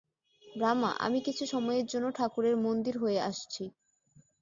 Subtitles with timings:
[0.43, 3.63] রামা, আমি কিছু সময়ের জন্য ঠাকুরের মন্দির হয়ে আসছি।